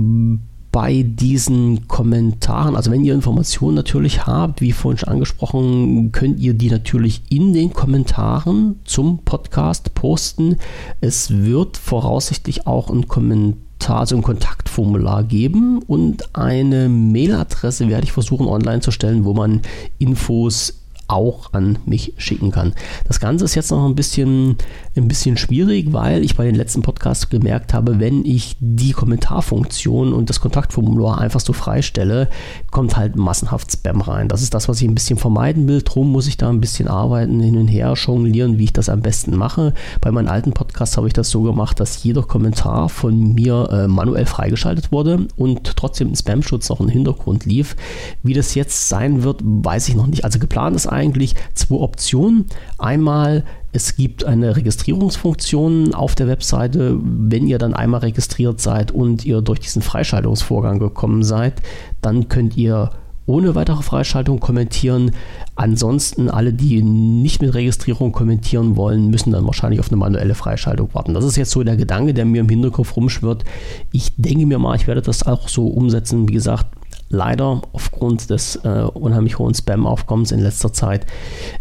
bei 0.75 1.05
diesen 1.07 1.87
Kommentaren, 1.87 2.75
also 2.75 2.91
wenn 2.91 3.05
ihr 3.05 3.15
Informationen 3.15 3.77
natürlich 3.77 4.27
habt, 4.27 4.61
wie 4.61 4.73
vorhin 4.73 4.99
schon 4.99 5.09
angesprochen, 5.09 6.11
könnt 6.11 6.41
ihr 6.41 6.53
die 6.53 6.69
natürlich 6.69 7.23
in 7.29 7.53
den 7.53 7.73
Kommentaren 7.73 8.81
zum 8.83 9.19
Podcast 9.19 9.95
posten. 9.95 10.57
Es 11.01 11.31
wird 11.31 11.77
voraussichtlich 11.77 12.67
auch 12.67 12.91
ein 12.91 13.07
Kommentar, 13.07 14.01
also 14.01 14.17
ein 14.17 14.23
Kontaktformular 14.23 15.23
geben 15.23 15.81
und 15.81 16.35
eine 16.35 16.89
Mailadresse 16.89 17.89
werde 17.89 18.03
ich 18.03 18.13
versuchen 18.13 18.49
online 18.49 18.81
zu 18.81 18.91
stellen, 18.91 19.25
wo 19.25 19.33
man 19.33 19.63
Infos 19.99 20.84
auch 21.09 21.53
an 21.53 21.79
mich 21.87 22.15
schicken 22.17 22.51
kann. 22.51 22.75
Das 23.07 23.21
Ganze 23.21 23.45
ist 23.45 23.55
jetzt 23.55 23.71
noch 23.71 23.85
ein 23.87 23.95
bisschen, 23.95 24.57
ein 24.97 25.09
bisschen 25.09 25.37
schwierig, 25.37 25.93
weil 25.93 26.25
ich 26.25 26.37
bei 26.37 26.45
den 26.45 26.55
letzten 26.55 26.83
Podcasts 26.83 27.29
gemerkt 27.29 27.75
habe, 27.75 28.01
wenn 28.01 28.25
ich 28.25 28.57
die 28.61 28.93
Kommentarfunktion 28.93 30.13
und 30.13 30.31
das 30.31 30.41
Kontaktformular 30.41 31.19
einfach 31.19 31.41
so 31.41 31.53
freistelle, 31.53 32.29
kommt 32.71 32.97
halt 32.97 33.17
massenhaft 33.17 33.73
Spam 33.73 34.01
rein. 34.01 34.29
Das 34.29 34.43
ist 34.43 34.55
das, 34.55 34.69
was 34.69 34.81
ich 34.81 34.89
ein 34.89 34.95
bisschen 34.95 35.19
vermeiden 35.19 35.69
will. 35.69 35.83
Drum 35.83 36.11
muss 36.11 36.27
ich 36.27 36.37
da 36.37 36.49
ein 36.49 36.61
bisschen 36.61 36.89
arbeiten, 36.89 37.41
hin 37.41 37.57
und 37.57 37.69
her 37.69 37.95
jonglieren, 37.95 38.59
wie 38.59 38.65
ich 38.65 38.73
das 38.73 38.89
am 38.89 39.01
besten 39.01 39.37
mache. 39.37 39.75
Bei 40.01 40.11
meinen 40.11 40.29
alten 40.29 40.53
Podcasts 40.53 40.97
habe 40.97 41.07
ich 41.07 41.13
das 41.13 41.31
so 41.31 41.43
gemacht, 41.43 41.81
dass 41.81 42.03
jeder 42.03 42.23
Kommentar 42.23 42.89
von 42.89 43.35
mir 43.35 43.69
äh, 43.71 43.89
manuell 43.89 44.27
freigeschaltet 44.27 44.93
wurde 44.93 45.27
und 45.37 45.77
trotzdem 45.77 46.11
ein 46.11 46.17
Spam-Schutz 46.17 46.69
noch 46.69 46.81
im 46.81 46.89
Hintergrund 46.89 47.45
lief. 47.45 47.77
Wie 48.23 48.35
das 48.35 48.55
jetzt 48.55 48.89
sein 48.89 49.23
wird, 49.23 49.41
weiß 49.45 49.89
ich 49.89 49.97
noch 49.97 50.07
nicht. 50.07 50.25
Also 50.25 50.39
geplant 50.39 50.77
ist 50.77 50.87
eigentlich 50.95 51.35
zwei 51.55 51.77
Optionen. 51.77 52.47
Einmal 52.79 53.45
es 53.75 53.97
gibt 53.97 54.25
eine 54.25 54.55
Registrierungsfunktion 54.55 55.95
auf 55.95 56.15
der 56.15 56.29
Webseite. 56.29 56.97
Wenn 57.03 57.49
ihr 57.49 57.59
dann 57.59 57.75
einmal 57.75 58.01
registriert 58.01 58.61
seid 58.61 58.93
und 58.93 59.25
ihr 59.25 59.41
durch 59.41 59.59
diesen 59.59 59.83
Freischaltungsvorgang 59.83 60.79
gekommen 60.79 61.25
seid, 61.25 61.61
dann 62.01 62.29
könnt 62.29 62.57
ihr 62.57 62.91
ohne 63.27 63.57
weitere 63.57 63.83
Freischaltung 63.83 64.39
kommentieren. 64.39 65.11
Ansonsten 65.57 66.29
alle, 66.29 66.53
die 66.53 66.83
nicht 66.83 67.43
mit 67.43 67.55
Registrierung 67.55 68.13
kommentieren 68.13 68.77
wollen, 68.77 69.09
müssen 69.09 69.33
dann 69.33 69.47
wahrscheinlich 69.47 69.81
auf 69.81 69.89
eine 69.89 69.97
manuelle 69.97 70.35
Freischaltung 70.35 70.91
warten. 70.93 71.15
Das 71.15 71.25
ist 71.25 71.37
jetzt 71.37 71.51
so 71.51 71.65
der 71.65 71.77
Gedanke, 71.77 72.15
der 72.15 72.27
mir 72.27 72.43
im 72.43 72.49
Hinterkopf 72.49 72.97
rumschwirrt. 72.97 73.45
Ich 73.91 74.13
denke 74.17 74.47
mir 74.47 74.59
mal, 74.59 74.77
ich 74.77 74.87
werde 74.87 75.03
das 75.03 75.27
auch 75.27 75.49
so 75.49 75.67
umsetzen. 75.67 76.29
Wie 76.29 76.35
gesagt, 76.35 76.67
leider 77.09 77.63
aufgrund 77.73 78.31
des 78.31 78.57
äh, 78.57 78.83
unheimlich 78.93 79.39
hohen 79.39 79.55
Spam-Aufkommens 79.55 80.33
in 80.33 80.41
letzter 80.41 80.73
Zeit. 80.73 81.07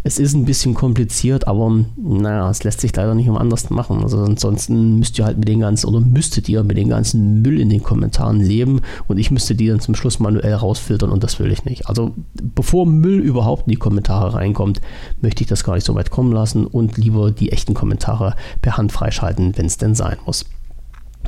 Es 0.04 0.20
ist 0.20 0.34
ein 0.34 0.46
bisschen 0.46 0.74
kompliziert, 0.74 1.48
aber 1.48 1.86
naja, 1.98 2.50
es 2.50 2.64
lässt 2.64 2.82
sich 2.82 2.96
leider 2.96 3.14
nicht 3.16 3.30
um 3.30 3.38
anders 3.38 3.70
machen. 3.70 4.02
Also 4.04 4.20
ansonsten 4.20 5.00
müsst 5.00 5.18
ihr 5.20 5.26
halt 5.26 5.38
mit 5.38 5.48
den 5.48 5.60
ganzen 5.60 5.88
oder 5.88 6.00
müsstet 6.00 6.50
ihr 6.50 6.64
mit 6.64 6.78
den 6.78 6.90
ganzen 6.90 7.42
Müll 7.42 7.60
in 7.60 7.70
den 7.70 7.84
Kommentaren 7.84 8.40
leben 8.40 8.82
und 9.08 9.18
ich 9.18 9.32
müsste 9.32 9.56
die 9.56 9.68
dann 9.68 9.80
zum 9.80 9.96
Schluss 9.96 10.20
manuell 10.20 10.54
rausfiltern 10.54 11.12
und 11.12 11.24
das 11.24 11.40
will 11.40 11.52
ich 11.52 11.66
nicht. 11.66 11.88
Also 11.88 12.14
bevor 12.34 12.86
Müll 12.86 13.20
überhaupt 13.20 13.68
in 13.68 13.72
die 13.72 13.78
Kommentare 13.78 14.34
reinkommt, 14.34 14.82
möchte 15.22 15.44
ich 15.44 15.50
das 15.50 15.64
gar 15.64 15.76
nicht 15.76 15.86
so 15.86 15.96
weit 15.96 16.12
kommen 16.12 16.32
lassen 16.32 16.66
und 16.66 16.98
lieber 16.98 17.32
die 17.32 17.52
echten 17.52 17.74
Kommentare 17.74 18.36
per 18.62 18.78
Hand 18.78 18.92
freischalten, 18.92 19.58
wenn 19.58 19.66
es 19.66 19.78
denn 19.78 19.96
sein 19.96 20.18
muss. 20.26 20.46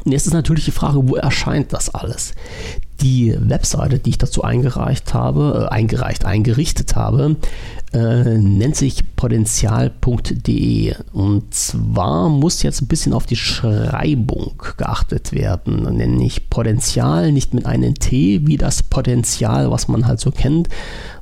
Jetzt 0.03 0.27
ist 0.27 0.34
natürlich 0.34 0.65
die 0.65 0.72
Frage, 0.72 1.07
wo 1.07 1.15
erscheint 1.15 1.74
das 1.74 1.93
alles? 1.93 2.36
Die 3.02 3.36
Webseite, 3.38 4.00
die 4.00 4.12
ich 4.12 4.18
dazu 4.18 4.44
eingereicht 4.44 5.14
habe, 5.14 5.68
äh, 5.70 5.74
eingereicht, 5.74 6.25
eingerichtet 6.25 6.96
habe, 6.96 7.36
äh, 7.96 8.38
nennt 8.38 8.75
sich 8.75 9.16
potenzial.de. 9.16 10.96
Und 11.14 11.54
zwar 11.54 12.28
muss 12.28 12.62
jetzt 12.62 12.82
ein 12.82 12.88
bisschen 12.88 13.14
auf 13.14 13.25
die 13.25 13.38
Schreibung 13.38 14.62
geachtet 14.75 15.32
werden. 15.32 15.84
Nenne 15.96 16.25
ich 16.25 16.50
Potenzial 16.50 17.32
nicht 17.32 17.54
mit 17.54 17.66
einem 17.66 17.96
T 17.96 18.42
wie 18.46 18.58
das 18.58 18.84
Potenzial, 18.84 19.72
was 19.72 19.88
man 19.88 20.08
halt 20.08 20.20
so 20.20 20.32
kennt, 20.32 20.68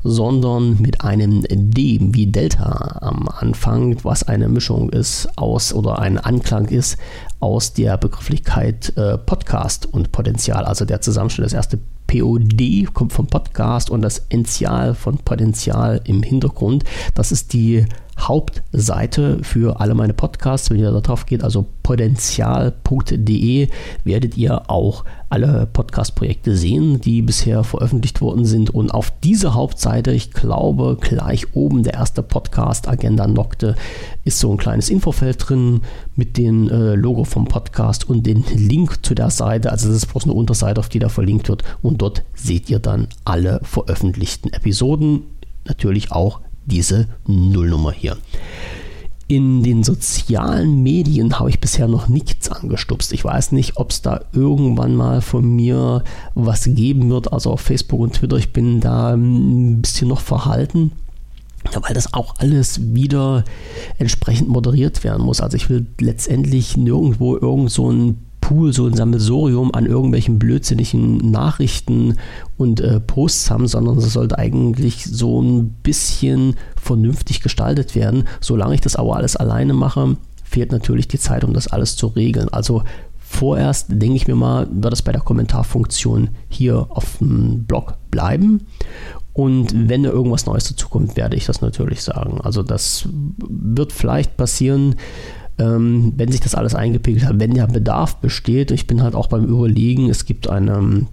sondern 0.04 0.82
mit 0.82 1.02
einem 1.02 1.44
D 1.48 2.00
wie 2.02 2.26
Delta 2.26 2.98
am 3.02 3.30
Anfang, 3.30 3.98
was 4.04 4.24
eine 4.24 4.50
Mischung 4.50 4.90
ist 4.90 5.30
aus 5.38 5.74
oder 5.74 6.00
ein 6.00 6.18
Anklang 6.18 6.70
ist 6.70 6.98
aus 7.40 7.74
der 7.74 7.98
Begrifflichkeit 7.98 8.98
äh, 8.98 9.20
Podcast 9.20 9.86
und 9.86 10.12
Potenzial, 10.12 10.66
also 10.66 10.86
der 10.86 11.02
Zusammenschnitt, 11.02 11.46
das 11.46 11.54
erste 11.54 11.80
POD 12.08 12.94
kommt 12.94 13.14
vom 13.14 13.28
Podcast 13.28 13.90
und 13.90 14.02
das 14.02 14.26
Enzial 14.30 14.96
von 14.96 15.18
Potenzial 15.18 16.02
im 16.06 16.24
Hintergrund. 16.24 16.84
Das 17.16 17.32
ist 17.32 17.54
die 17.54 17.86
Hauptseite 18.28 19.40
für 19.44 19.80
alle 19.80 19.96
meine 19.96 20.14
Podcasts. 20.14 20.70
Wenn 20.70 20.80
ihr 20.80 20.92
da 20.92 21.02
drauf 21.02 21.26
geht, 21.26 21.44
also 21.44 21.66
potenzial.de, 21.84 23.68
werdet 24.04 24.38
ihr 24.38 24.70
auch 24.70 25.04
alle 25.30 25.68
Podcast-Projekte 25.72 26.56
sehen, 26.56 27.02
die 27.02 27.22
bisher 27.22 27.64
veröffentlicht 27.64 28.22
worden 28.22 28.46
sind. 28.46 28.70
Und 28.70 28.92
auf 28.92 29.12
dieser 29.24 29.56
Hauptseite, 29.56 30.12
ich 30.12 30.32
glaube, 30.32 30.98
gleich 31.02 31.56
oben 31.56 31.84
der 31.84 31.96
erste 31.96 32.22
Podcast, 32.22 32.88
Agenda 32.88 33.28
Nocte, 33.28 33.76
ist 34.24 34.40
so 34.40 34.52
ein 34.52 34.58
kleines 34.58 34.90
Infofeld 34.90 35.50
drin 35.50 35.82
mit 36.16 36.38
dem 36.38 36.70
äh, 36.70 36.96
Logo 36.96 37.24
vom 37.24 37.46
Podcast 37.46 38.08
und 38.08 38.28
den 38.28 38.44
Link 38.56 39.04
zu 39.04 39.16
der 39.16 39.32
Seite. 39.32 39.72
Also 39.72 39.88
das 39.88 39.98
ist 39.98 40.06
bloß 40.06 40.26
eine 40.26 40.34
Unterseite, 40.34 40.80
auf 40.80 40.90
die 40.90 41.00
da 41.00 41.10
verlinkt 41.10 41.50
wird. 41.50 41.64
Und 41.82 42.02
dort 42.02 42.24
seht 42.36 42.70
ihr 42.70 42.80
dann 42.80 43.08
alle 43.26 43.60
veröffentlichten 43.64 44.54
Episoden. 44.54 45.24
Natürlich 45.66 46.12
auch 46.12 46.42
diese 46.66 47.08
Nullnummer 47.28 47.92
hier. 47.92 48.18
In 49.28 49.64
den 49.64 49.84
sozialen 49.84 50.84
Medien 50.84 51.40
habe 51.40 51.50
ich 51.50 51.60
bisher 51.60 51.88
noch 51.88 52.08
nichts 52.08 52.50
angestupst. 52.50 53.14
Ich 53.14 53.24
weiß 53.24 53.54
nicht, 53.54 53.78
ob 53.78 53.92
es 53.92 54.02
da 54.02 54.22
irgendwann 54.34 54.96
mal 54.96 55.22
von 55.22 55.56
mir 55.56 56.04
was 56.36 56.66
geben 56.66 57.10
wird. 57.10 57.32
Also 57.32 57.52
auf 57.52 57.62
Facebook 57.62 58.02
und 58.02 58.14
Twitter, 58.14 58.38
ich 58.38 58.54
bin 58.54 58.80
da 58.80 59.14
ein 59.14 59.82
bisschen 59.82 60.10
noch 60.10 60.22
verhalten 60.22 60.92
weil 61.82 61.94
das 61.94 62.14
auch 62.14 62.36
alles 62.38 62.94
wieder 62.94 63.44
entsprechend 63.98 64.50
moderiert 64.50 65.04
werden 65.04 65.24
muss. 65.24 65.42
Also 65.42 65.58
ich 65.58 65.70
will 65.70 65.86
letztendlich 66.00 66.78
nirgendwo 66.78 67.38
irgend 67.38 67.72
so 67.72 67.92
ein 67.92 68.18
Pool, 68.44 68.74
so 68.74 68.86
ein 68.86 68.94
Sammelsurium 68.94 69.74
an 69.74 69.86
irgendwelchen 69.86 70.38
blödsinnigen 70.38 71.32
Nachrichten 71.32 72.18
und 72.58 72.82
äh, 72.82 73.00
Posts 73.00 73.50
haben, 73.50 73.68
sondern 73.70 73.98
es 73.98 74.12
sollte 74.12 74.38
eigentlich 74.38 75.06
so 75.06 75.42
ein 75.42 75.70
bisschen 75.82 76.56
vernünftig 76.76 77.40
gestaltet 77.40 77.96
werden. 77.96 78.26
Solange 78.42 78.76
ich 78.76 78.82
das 78.82 78.98
aber 78.98 79.16
alles 79.16 79.38
alleine 79.38 79.74
mache, 79.74 80.18
fehlt 80.44 80.74
natürlich 80.74 81.08
die 81.08 81.20
Zeit, 81.20 81.46
um 81.46 81.54
das 81.54 81.70
alles 81.70 81.96
zu 81.96 82.08
regeln. 82.08 82.50
Also 82.50 82.84
vorerst 83.18 83.86
denke 83.90 84.18
ich 84.18 84.28
mir 84.28 84.36
mal, 84.36 84.68
wird 84.70 84.94
es 84.94 85.02
bei 85.02 85.14
der 85.14 85.22
Kommentarfunktion 85.22 86.30
hier 86.50 86.88
auf 86.90 87.20
dem 87.20 87.64
Blog 87.64 87.94
bleiben. 88.12 88.68
Und 89.32 89.90
wenn 89.90 90.04
da 90.04 90.10
irgendwas 90.10 90.46
Neues 90.46 90.66
dazu 90.66 90.90
kommt, 90.90 91.16
werde 91.16 91.38
ich 91.38 91.46
das 91.46 91.62
natürlich 91.62 92.04
sagen. 92.04 92.42
Also 92.42 92.62
das 92.62 93.08
wird 93.10 93.94
vielleicht 93.94 94.36
passieren, 94.36 94.96
ähm, 95.60 96.14
wenn 96.18 96.32
sich 96.32 96.42
das 96.42 96.56
alles 96.56 96.76
eingepegelt 96.76 97.26
hat, 97.26 97.40
wenn 97.40 97.54
der 97.54 97.68
Bedarf 97.68 98.18
besteht. 98.18 98.72
Ich 98.72 98.88
bin 98.88 99.04
halt 99.04 99.16
auch 99.16 99.28
beim 99.28 99.46
Überlegen, 99.46 100.10
es 100.10 100.26
gibt 100.26 100.50
eine, 100.50 101.06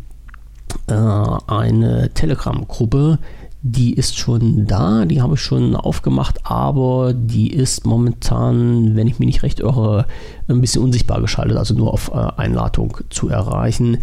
äh, 0.88 0.94
eine 0.94 2.10
Telegram-Gruppe, 2.14 3.18
die 3.62 3.92
ist 3.92 4.16
schon 4.16 4.66
da, 4.66 5.04
die 5.04 5.20
habe 5.20 5.34
ich 5.34 5.40
schon 5.40 5.76
aufgemacht, 5.76 6.46
aber 6.46 7.12
die 7.12 7.52
ist 7.52 7.84
momentan, 7.84 8.96
wenn 8.96 9.06
ich 9.06 9.18
mich 9.18 9.26
nicht 9.26 9.42
recht 9.42 9.60
irre, 9.60 10.06
ein 10.48 10.62
bisschen 10.62 10.82
unsichtbar 10.82 11.20
geschaltet, 11.20 11.58
also 11.58 11.74
nur 11.74 11.92
auf 11.92 12.10
äh, 12.14 12.40
Einladung 12.40 12.96
zu 13.10 13.28
erreichen. 13.28 13.98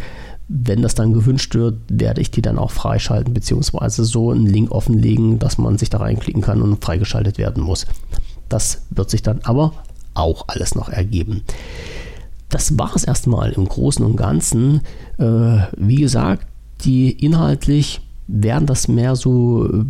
Wenn 0.48 0.84
das 0.84 0.96
dann 0.96 1.12
gewünscht 1.12 1.56
wird, 1.56 1.80
werde 1.90 2.22
ich 2.22 2.30
die 2.30 2.44
dann 2.44 2.60
auch 2.60 2.72
freischalten, 2.72 3.34
beziehungsweise 3.34 4.06
so 4.06 4.32
einen 4.32 4.46
Link 4.46 4.72
offenlegen, 4.72 5.40
dass 5.40 5.58
man 5.58 5.78
sich 5.78 5.90
da 5.90 5.98
reinklicken 5.98 6.44
kann 6.44 6.62
und 6.62 6.84
freigeschaltet 6.84 7.38
werden 7.38 7.64
muss. 7.64 7.88
Das 8.48 8.86
wird 8.92 9.10
sich 9.10 9.24
dann 9.24 9.40
aber 9.44 9.74
auch 10.18 10.46
alles 10.48 10.76
noch 10.76 10.90
ergeben. 10.90 11.44
Das 12.50 12.78
war 12.78 12.96
es 12.96 13.04
erstmal 13.04 13.52
im 13.52 13.68
Großen 13.68 14.06
und 14.06 14.16
Ganzen. 14.16 14.82
Äh, 15.18 15.60
wie 15.76 15.98
gesagt, 15.98 16.48
die 16.82 17.12
inhaltlich 17.12 18.02
werden 18.28 18.66
das 18.66 18.90
mehr 18.90 19.16
so 19.16 19.66
äh, 19.66 19.86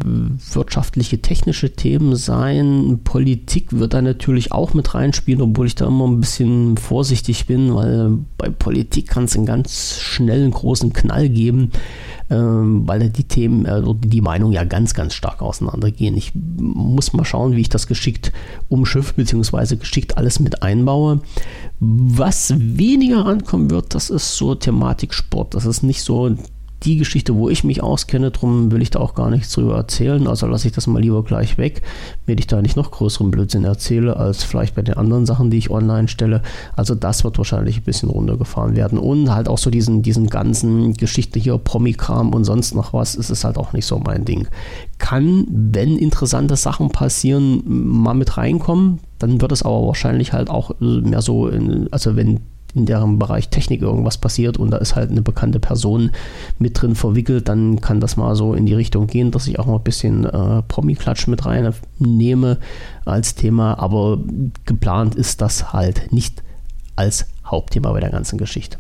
wirtschaftliche, 0.53 1.21
technische 1.21 1.73
Themen 1.73 2.15
sein. 2.15 2.99
Politik 3.03 3.73
wird 3.79 3.95
da 3.95 4.01
natürlich 4.01 4.51
auch 4.51 4.75
mit 4.75 4.93
reinspielen, 4.93 5.41
obwohl 5.41 5.65
ich 5.65 5.75
da 5.75 5.87
immer 5.87 6.07
ein 6.07 6.19
bisschen 6.19 6.77
vorsichtig 6.77 7.47
bin, 7.47 7.73
weil 7.73 8.19
bei 8.37 8.49
Politik 8.49 9.07
kann 9.07 9.23
es 9.23 9.35
einen 9.35 9.47
ganz 9.47 9.97
schnellen 9.99 10.51
großen 10.51 10.93
Knall 10.93 11.29
geben, 11.29 11.71
ähm, 12.29 12.87
weil 12.87 13.09
die 13.09 13.23
Themen, 13.23 13.65
also 13.65 13.95
die 13.95 14.21
Meinungen 14.21 14.53
ja 14.53 14.65
ganz, 14.65 14.93
ganz 14.93 15.15
stark 15.15 15.41
auseinandergehen. 15.41 16.15
Ich 16.15 16.33
muss 16.35 17.13
mal 17.13 17.25
schauen, 17.25 17.55
wie 17.55 17.61
ich 17.61 17.69
das 17.69 17.87
geschickt 17.87 18.31
umschiffe, 18.69 19.13
beziehungsweise 19.15 19.77
geschickt 19.77 20.15
alles 20.15 20.39
mit 20.39 20.61
einbaue. 20.61 21.21
Was 21.79 22.53
weniger 22.55 23.25
rankommen 23.25 23.71
wird, 23.71 23.95
das 23.95 24.11
ist 24.11 24.35
so 24.37 24.53
Thematik 24.53 25.15
Sport. 25.15 25.55
Das 25.55 25.65
ist 25.65 25.81
nicht 25.81 26.03
so 26.03 26.35
die 26.83 26.97
Geschichte, 26.97 27.35
wo 27.35 27.49
ich 27.49 27.63
mich 27.63 27.81
auskenne, 27.81 28.31
darum 28.31 28.71
will 28.71 28.81
ich 28.81 28.91
da 28.91 28.99
auch 28.99 29.15
gar 29.15 29.29
nichts 29.29 29.51
drüber 29.51 29.75
erzählen. 29.75 30.27
Also 30.27 30.45
lasse 30.45 30.67
ich 30.67 30.73
das 30.73 30.85
mal 30.87 31.01
lieber 31.01 31.23
gleich 31.23 31.57
weg, 31.57 31.81
damit 32.25 32.39
ich 32.39 32.47
da 32.47 32.61
nicht 32.61 32.75
noch 32.75 32.91
größeren 32.91 33.31
Blödsinn 33.31 33.63
erzähle, 33.63 34.17
als 34.17 34.43
vielleicht 34.43 34.75
bei 34.75 34.83
den 34.83 34.95
anderen 34.95 35.25
Sachen, 35.25 35.49
die 35.49 35.57
ich 35.57 35.71
online 35.71 36.07
stelle. 36.07 36.43
Also 36.75 36.93
das 36.93 37.23
wird 37.23 37.37
wahrscheinlich 37.37 37.77
ein 37.77 37.83
bisschen 37.83 38.09
runtergefahren 38.09 38.75
werden. 38.75 38.99
Und 38.99 39.33
halt 39.33 39.47
auch 39.47 39.57
so 39.57 39.71
diesen, 39.71 40.03
diesen 40.03 40.27
ganzen 40.27 40.93
Geschichte 40.93 41.39
hier, 41.39 41.57
Promikram 41.57 42.33
und 42.33 42.43
sonst 42.43 42.75
noch 42.75 42.93
was, 42.93 43.15
ist 43.15 43.31
es 43.31 43.43
halt 43.43 43.57
auch 43.57 43.73
nicht 43.73 43.85
so 43.85 43.97
mein 43.97 44.23
Ding. 44.23 44.47
Kann, 44.99 45.47
wenn 45.49 45.97
interessante 45.97 46.55
Sachen 46.55 46.89
passieren, 46.89 47.63
mal 47.65 48.13
mit 48.13 48.37
reinkommen, 48.37 48.99
dann 49.17 49.41
wird 49.41 49.51
es 49.51 49.63
aber 49.63 49.87
wahrscheinlich 49.87 50.31
halt 50.31 50.49
auch 50.49 50.71
mehr 50.79 51.21
so, 51.21 51.47
in, 51.47 51.91
also 51.91 52.15
wenn 52.15 52.39
in 52.77 52.85
deren 52.85 53.19
Bereich 53.19 53.49
Technik 53.49 53.81
irgendwas 53.81 54.17
passiert 54.17 54.57
und 54.57 54.71
da 54.71 54.77
ist 54.77 54.95
halt 54.95 55.09
eine 55.09 55.21
bekannte 55.21 55.59
Person 55.59 56.11
mit 56.59 56.81
drin 56.81 56.95
verwickelt, 56.95 57.49
dann 57.49 57.81
kann 57.81 57.99
das 57.99 58.17
mal 58.17 58.35
so 58.35 58.53
in 58.53 58.65
die 58.65 58.73
Richtung 58.73 59.07
gehen, 59.07 59.31
dass 59.31 59.47
ich 59.47 59.59
auch 59.59 59.65
mal 59.65 59.75
ein 59.75 59.83
bisschen 59.83 60.25
äh, 60.25 60.61
Promi-Klatsch 60.63 61.27
mit 61.27 61.45
reinnehme 61.45 62.57
als 63.05 63.35
Thema, 63.35 63.79
aber 63.79 64.19
geplant 64.65 65.15
ist 65.15 65.41
das 65.41 65.73
halt 65.73 66.11
nicht 66.11 66.43
als 66.95 67.25
Hauptthema 67.45 67.91
bei 67.91 67.99
der 67.99 68.09
ganzen 68.09 68.37
Geschichte. 68.37 68.77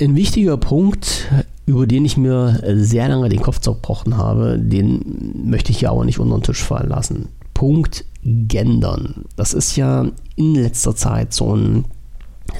Ein 0.00 0.16
wichtiger 0.16 0.56
Punkt, 0.56 1.28
über 1.66 1.86
den 1.86 2.04
ich 2.04 2.16
mir 2.16 2.60
sehr 2.76 3.08
lange 3.08 3.28
den 3.28 3.42
Kopf 3.42 3.60
zerbrochen 3.60 4.16
habe, 4.16 4.58
den 4.58 5.44
möchte 5.48 5.70
ich 5.70 5.82
ja 5.82 5.90
aber 5.90 6.04
nicht 6.04 6.18
unter 6.18 6.36
den 6.36 6.42
Tisch 6.42 6.62
fallen 6.62 6.88
lassen. 6.88 7.28
Punkt 7.54 8.04
Gendern. 8.24 9.24
Das 9.36 9.54
ist 9.54 9.76
ja 9.76 10.06
in 10.36 10.54
letzter 10.54 10.96
Zeit 10.96 11.32
so 11.32 11.54
ein 11.54 11.84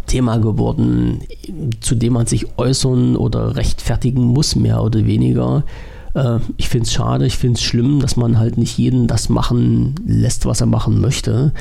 Thema 0.06 0.38
geworden, 0.38 1.20
zu 1.80 1.94
dem 1.94 2.14
man 2.14 2.26
sich 2.26 2.58
äußern 2.58 3.16
oder 3.16 3.56
rechtfertigen 3.56 4.22
muss, 4.22 4.56
mehr 4.56 4.82
oder 4.82 5.06
weniger. 5.06 5.64
Äh, 6.14 6.38
ich 6.56 6.68
finde 6.68 6.86
es 6.86 6.92
schade, 6.92 7.26
ich 7.26 7.36
finde 7.36 7.58
es 7.58 7.62
schlimm, 7.62 8.00
dass 8.00 8.16
man 8.16 8.38
halt 8.38 8.56
nicht 8.56 8.78
jeden 8.78 9.06
das 9.06 9.28
machen 9.28 9.94
lässt, 10.06 10.46
was 10.46 10.60
er 10.60 10.66
machen 10.66 11.00
möchte, 11.00 11.52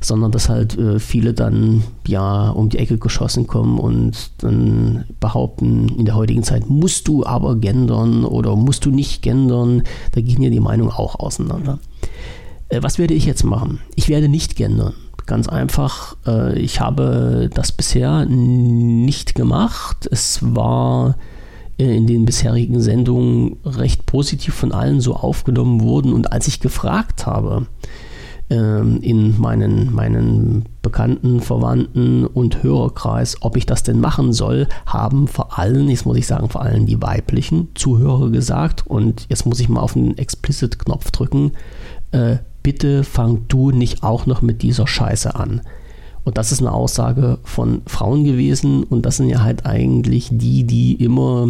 sondern 0.00 0.32
dass 0.32 0.48
halt 0.48 0.76
äh, 0.78 0.98
viele 0.98 1.32
dann 1.32 1.82
ja 2.06 2.50
um 2.50 2.68
die 2.68 2.78
Ecke 2.78 2.98
geschossen 2.98 3.46
kommen 3.46 3.78
und 3.78 4.32
dann 4.38 5.04
behaupten, 5.20 5.88
in 5.96 6.04
der 6.04 6.16
heutigen 6.16 6.42
Zeit 6.42 6.68
musst 6.68 7.08
du 7.08 7.24
aber 7.24 7.56
gendern 7.56 8.24
oder 8.24 8.56
musst 8.56 8.84
du 8.84 8.90
nicht 8.90 9.22
gendern. 9.22 9.82
Da 10.12 10.20
gehen 10.20 10.42
ja 10.42 10.50
die 10.50 10.60
Meinungen 10.60 10.92
auch 10.92 11.18
auseinander. 11.18 11.78
Äh, 12.68 12.82
was 12.82 12.98
werde 12.98 13.14
ich 13.14 13.26
jetzt 13.26 13.44
machen? 13.44 13.80
Ich 13.94 14.08
werde 14.08 14.28
nicht 14.28 14.56
gendern. 14.56 14.94
Ganz 15.30 15.46
einfach, 15.46 16.16
äh, 16.26 16.58
ich 16.58 16.80
habe 16.80 17.48
das 17.54 17.70
bisher 17.70 18.26
nicht 18.26 19.36
gemacht. 19.36 20.08
Es 20.10 20.40
war 20.42 21.14
äh, 21.78 21.96
in 21.96 22.08
den 22.08 22.24
bisherigen 22.24 22.80
Sendungen 22.80 23.58
recht 23.64 24.06
positiv 24.06 24.54
von 24.54 24.72
allen 24.72 25.00
so 25.00 25.14
aufgenommen 25.14 25.84
worden. 25.84 26.14
Und 26.14 26.32
als 26.32 26.48
ich 26.48 26.58
gefragt 26.58 27.26
habe, 27.26 27.68
ähm, 28.50 28.98
in 29.02 29.40
meinen, 29.40 29.94
meinen 29.94 30.64
Bekannten, 30.82 31.38
Verwandten 31.38 32.26
und 32.26 32.64
Hörerkreis, 32.64 33.36
ob 33.40 33.56
ich 33.56 33.66
das 33.66 33.84
denn 33.84 34.00
machen 34.00 34.32
soll, 34.32 34.66
haben 34.84 35.28
vor 35.28 35.60
allem, 35.60 35.88
jetzt 35.90 36.06
muss 36.06 36.16
ich 36.16 36.26
sagen, 36.26 36.48
vor 36.48 36.62
allem 36.62 36.86
die 36.86 37.00
weiblichen 37.00 37.68
Zuhörer 37.76 38.30
gesagt, 38.30 38.84
und 38.84 39.26
jetzt 39.28 39.46
muss 39.46 39.60
ich 39.60 39.68
mal 39.68 39.78
auf 39.78 39.92
den 39.92 40.18
Explicit-Knopf 40.18 41.12
drücken, 41.12 41.52
äh, 42.10 42.38
bitte 42.62 43.04
fang 43.04 43.44
du 43.48 43.70
nicht 43.70 44.02
auch 44.02 44.26
noch 44.26 44.42
mit 44.42 44.62
dieser 44.62 44.86
Scheiße 44.86 45.34
an. 45.34 45.62
Und 46.24 46.36
das 46.38 46.52
ist 46.52 46.60
eine 46.60 46.72
Aussage 46.72 47.38
von 47.44 47.82
Frauen 47.86 48.24
gewesen 48.24 48.84
und 48.84 49.06
das 49.06 49.16
sind 49.16 49.28
ja 49.28 49.42
halt 49.42 49.64
eigentlich 49.66 50.28
die, 50.30 50.64
die 50.64 50.94
immer 50.94 51.48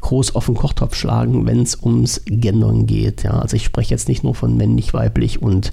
groß 0.00 0.34
auf 0.34 0.46
den 0.46 0.54
Kochtopf 0.54 0.94
schlagen, 0.94 1.46
wenn 1.46 1.62
es 1.62 1.78
ums 1.82 2.22
Gendern 2.26 2.86
geht. 2.86 3.22
Ja, 3.22 3.32
also 3.32 3.56
ich 3.56 3.64
spreche 3.64 3.90
jetzt 3.94 4.08
nicht 4.08 4.22
nur 4.22 4.34
von 4.34 4.56
männlich, 4.56 4.94
weiblich 4.94 5.42
und 5.42 5.72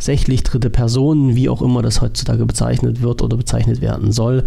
sächlich 0.00 0.42
dritte 0.42 0.70
Personen, 0.70 1.36
wie 1.36 1.48
auch 1.48 1.62
immer 1.62 1.82
das 1.82 2.00
heutzutage 2.00 2.46
bezeichnet 2.46 3.02
wird 3.02 3.22
oder 3.22 3.36
bezeichnet 3.36 3.80
werden 3.80 4.12
soll. 4.12 4.44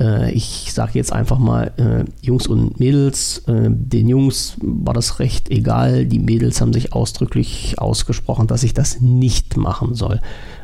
Äh, 0.00 0.32
ich 0.32 0.72
sage 0.72 0.92
jetzt 0.94 1.12
einfach 1.12 1.38
mal 1.38 1.72
äh, 1.76 2.04
Jungs 2.24 2.46
und 2.46 2.80
Mädels. 2.80 3.44
Äh, 3.46 3.68
den 3.68 4.08
Jungs 4.08 4.56
war 4.60 4.94
das 4.94 5.20
recht 5.20 5.50
egal. 5.50 6.06
Die 6.06 6.18
Mädels 6.18 6.60
haben 6.60 6.72
sich 6.72 6.92
ausdrücklich 6.92 7.76
ausgesprochen, 7.78 8.46
dass 8.46 8.62
ich 8.62 8.74
das 8.74 9.00
nicht 9.00 9.56
machen 9.56 9.94
soll. 9.94 10.20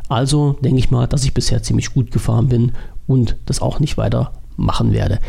Also 0.09 0.57
denke 0.63 0.79
ich 0.79 0.91
mal, 0.91 1.07
dass 1.07 1.25
ich 1.25 1.35
bisher 1.35 1.63
ziemlich 1.63 1.93
gut 1.93 2.11
gefahren 2.11 2.49
bin 2.49 2.73
und 3.07 3.37
das 3.47 3.63
auch 3.63 3.79
nicht 3.79 3.97
weiter 3.97 4.33
machen 4.57 4.93
werde. 4.93 5.21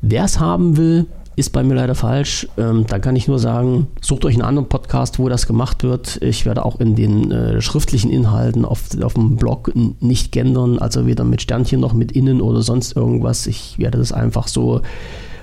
Wer 0.00 0.24
es 0.24 0.40
haben 0.40 0.76
will, 0.76 1.06
ist 1.36 1.50
bei 1.50 1.62
mir 1.62 1.74
leider 1.74 1.94
falsch. 1.94 2.48
Ähm, 2.56 2.86
da 2.86 2.98
kann 2.98 3.16
ich 3.16 3.28
nur 3.28 3.38
sagen, 3.38 3.88
sucht 4.00 4.24
euch 4.24 4.34
einen 4.34 4.44
anderen 4.44 4.68
Podcast, 4.68 5.18
wo 5.18 5.28
das 5.28 5.46
gemacht 5.46 5.82
wird. 5.82 6.22
Ich 6.22 6.46
werde 6.46 6.64
auch 6.64 6.80
in 6.80 6.94
den 6.94 7.30
äh, 7.30 7.60
schriftlichen 7.60 8.10
Inhalten 8.10 8.64
auf, 8.64 8.82
auf 9.02 9.14
dem 9.14 9.36
Blog 9.36 9.72
nicht 10.00 10.32
gendern, 10.32 10.78
also 10.78 11.06
weder 11.06 11.24
mit 11.24 11.42
Sternchen 11.42 11.80
noch 11.80 11.92
mit 11.92 12.12
innen 12.12 12.40
oder 12.40 12.62
sonst 12.62 12.96
irgendwas. 12.96 13.46
Ich 13.46 13.78
werde 13.78 13.98
das 13.98 14.12
einfach 14.12 14.48
so 14.48 14.82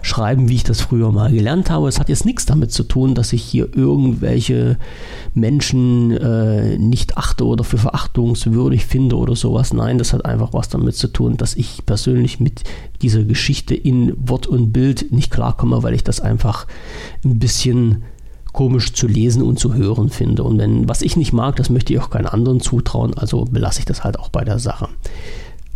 schreiben, 0.01 0.49
wie 0.49 0.55
ich 0.55 0.63
das 0.63 0.81
früher 0.81 1.11
mal 1.11 1.31
gelernt 1.31 1.69
habe. 1.69 1.87
Es 1.87 1.99
hat 1.99 2.09
jetzt 2.09 2.25
nichts 2.25 2.45
damit 2.45 2.71
zu 2.71 2.83
tun, 2.83 3.15
dass 3.15 3.33
ich 3.33 3.43
hier 3.43 3.69
irgendwelche 3.75 4.77
Menschen 5.33 6.11
äh, 6.11 6.77
nicht 6.77 7.17
achte 7.17 7.45
oder 7.45 7.63
für 7.63 7.77
verachtungswürdig 7.77 8.85
finde 8.85 9.17
oder 9.17 9.35
sowas. 9.35 9.73
Nein, 9.73 9.97
das 9.97 10.13
hat 10.13 10.25
einfach 10.25 10.53
was 10.53 10.69
damit 10.69 10.95
zu 10.95 11.07
tun, 11.07 11.37
dass 11.37 11.55
ich 11.55 11.85
persönlich 11.85 12.39
mit 12.39 12.63
dieser 13.01 13.23
Geschichte 13.23 13.75
in 13.75 14.13
Wort 14.17 14.47
und 14.47 14.71
Bild 14.71 15.11
nicht 15.11 15.31
klarkomme, 15.31 15.83
weil 15.83 15.93
ich 15.93 16.03
das 16.03 16.19
einfach 16.19 16.67
ein 17.23 17.39
bisschen 17.39 18.03
komisch 18.53 18.93
zu 18.93 19.07
lesen 19.07 19.41
und 19.43 19.59
zu 19.59 19.73
hören 19.73 20.09
finde. 20.09 20.43
Und 20.43 20.57
wenn 20.57 20.89
was 20.89 21.01
ich 21.01 21.15
nicht 21.15 21.31
mag, 21.31 21.55
das 21.55 21.69
möchte 21.69 21.93
ich 21.93 21.99
auch 21.99 22.09
keinen 22.09 22.27
anderen 22.27 22.59
zutrauen, 22.59 23.13
also 23.17 23.45
belasse 23.45 23.79
ich 23.79 23.85
das 23.85 24.03
halt 24.03 24.19
auch 24.19 24.29
bei 24.29 24.43
der 24.43 24.59
Sache. 24.59 24.89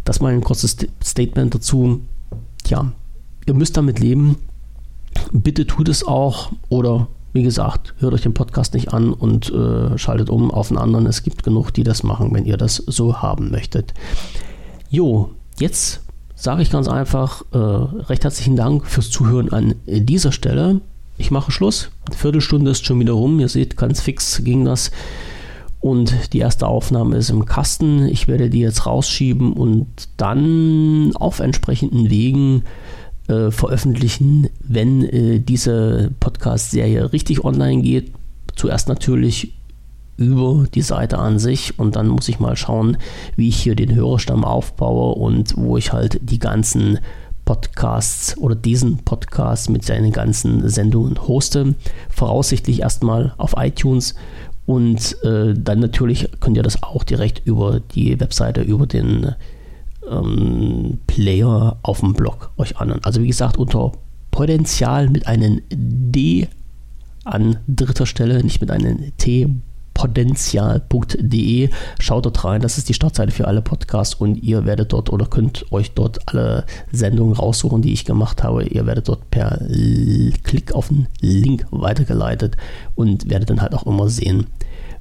Das 0.04 0.20
mal 0.20 0.34
ein 0.34 0.42
kurzes 0.42 0.78
Statement 1.04 1.56
dazu. 1.56 2.02
Tja, 2.64 2.92
ihr 3.46 3.54
müsst 3.54 3.78
damit 3.78 4.00
leben. 4.00 4.38
Bitte 5.32 5.66
tut 5.66 5.90
es 5.90 6.06
auch 6.06 6.52
oder 6.70 7.08
wie 7.34 7.44
gesagt, 7.44 7.94
hört 8.00 8.14
euch 8.14 8.22
den 8.22 8.34
Podcast 8.34 8.74
nicht 8.74 8.94
an 8.94 9.12
und 9.12 9.52
äh, 9.52 9.98
schaltet 9.98 10.30
um 10.30 10.52
auf 10.52 10.72
einen 10.72 10.78
anderen. 10.78 11.06
Es 11.06 11.22
gibt 11.22 11.44
genug, 11.44 11.72
die 11.72 11.84
das 11.84 12.04
machen, 12.04 12.34
wenn 12.34 12.46
ihr 12.46 12.56
das 12.56 12.78
so 12.78 13.22
haben 13.22 13.52
möchtet. 13.52 13.94
Jo, 14.90 15.32
jetzt 15.60 16.02
sage 16.34 16.62
ich 16.62 16.70
ganz 16.72 16.88
einfach 16.88 17.44
äh, 17.52 17.58
recht 17.58 18.24
herzlichen 18.24 18.56
Dank 18.56 18.86
fürs 18.86 19.10
Zuhören 19.10 19.52
an 19.52 19.76
dieser 19.86 20.32
Stelle. 20.32 20.80
Ich 21.18 21.30
mache 21.30 21.52
Schluss. 21.52 21.92
Eine 22.08 22.16
Viertelstunde 22.16 22.72
ist 22.72 22.86
schon 22.86 23.02
wieder 23.02 23.14
rum. 23.14 23.40
Ihr 23.42 23.50
seht, 23.50 23.76
ganz 23.76 24.00
fix 24.00 24.42
ging 24.44 24.64
das. 24.64 24.92
Und 25.82 26.34
die 26.34 26.40
erste 26.40 26.68
Aufnahme 26.68 27.18
ist 27.18 27.30
im 27.30 27.46
Kasten. 27.46 28.08
Ich 28.08 28.28
werde 28.28 28.50
die 28.50 28.62
jetzt 28.62 28.86
rausschieben 28.86 29.54
und 29.54 29.88
dann 30.18 31.12
auf 31.16 31.40
entsprechenden 31.40 32.10
Wegen 32.10 32.64
äh, 33.28 33.52
veröffentlichen, 33.52 34.50
wenn 34.60 35.04
äh, 35.04 35.40
diese 35.40 36.12
Podcast-Serie 36.20 37.12
richtig 37.12 37.44
online 37.44 37.82
geht. 37.82 38.12
Zuerst 38.56 38.88
natürlich 38.88 39.54
über 40.18 40.66
die 40.74 40.82
Seite 40.82 41.18
an 41.18 41.40
sich 41.40 41.78
und 41.78 41.96
dann 41.96 42.08
muss 42.08 42.30
ich 42.30 42.40
mal 42.40 42.56
schauen, 42.56 42.98
wie 43.36 43.50
ich 43.50 43.58
hier 43.58 43.76
den 43.76 43.94
Hörerstamm 43.94 44.46
aufbaue 44.46 45.16
und 45.16 45.58
wo 45.58 45.76
ich 45.78 45.92
halt 45.92 46.20
die 46.22 46.40
ganzen 46.40 47.00
Podcasts 47.44 48.38
oder 48.38 48.56
diesen 48.56 49.00
Podcast 49.00 49.70
mit 49.70 49.84
seinen 49.84 50.12
ganzen 50.12 50.68
Sendungen 50.70 51.28
hoste. 51.28 51.76
Voraussichtlich 52.10 52.82
erstmal 52.82 53.34
auf 53.38 53.56
iTunes 53.58 54.16
und 54.66 55.22
äh, 55.24 55.54
dann 55.56 55.80
natürlich 55.80 56.30
könnt 56.40 56.58
ihr 56.58 56.64
das 56.64 56.82
auch 56.82 57.04
direkt 57.04 57.46
über 57.46 57.80
die 57.80 58.20
Webseite, 58.20 58.62
über 58.62 58.88
den 58.88 59.36
ähm, 60.10 61.00
Player 61.08 61.78
auf 61.82 62.00
dem 62.00 62.14
Blog 62.14 62.52
euch 62.58 62.78
an. 62.78 63.00
Also 63.04 63.22
wie 63.22 63.28
gesagt, 63.28 63.58
unter 63.58 63.92
Potenzial 64.32 65.10
mit 65.10 65.28
einem 65.28 65.62
D 65.72 66.48
an 67.24 67.58
dritter 67.68 68.06
Stelle, 68.06 68.44
nicht 68.44 68.62
mit 68.62 68.70
einem 68.70 69.16
T, 69.18 69.50
potenzial.de. 69.96 71.70
Schaut 72.00 72.26
dort 72.26 72.44
rein, 72.44 72.62
das 72.62 72.78
ist 72.78 72.90
die 72.90 72.94
Startseite 72.94 73.32
für 73.32 73.48
alle 73.48 73.62
Podcasts 73.62 74.14
und 74.14 74.36
ihr 74.44 74.66
werdet 74.66 74.94
dort 74.94 75.10
oder 75.10 75.26
könnt 75.26 75.72
euch 75.72 75.92
dort 75.92 76.28
alle 76.28 76.66
Sendungen 76.92 77.34
raussuchen, 77.34 77.82
die 77.82 77.94
ich 77.94 78.06
gemacht 78.06 78.44
habe. 78.44 78.66
Ihr 78.66 78.86
werdet 78.86 79.08
dort 79.08 79.32
per 79.32 79.66
Klick 80.44 80.74
auf 80.74 80.90
den 80.90 81.08
Link 81.22 81.66
weitergeleitet 81.72 82.58
und 82.94 83.30
werdet 83.30 83.50
dann 83.50 83.62
halt 83.62 83.74
auch 83.74 83.88
immer 83.88 84.10
sehen, 84.10 84.48